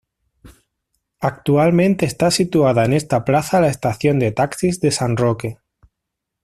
Actualmente 1.19 2.07
está 2.07 2.31
situada 2.31 2.85
en 2.85 2.93
esta 2.93 3.23
plaza 3.23 3.61
la 3.61 3.67
estación 3.67 4.17
de 4.17 4.31
taxis 4.31 4.79
de 4.79 4.89
San 4.89 5.15
Roque. 5.15 5.59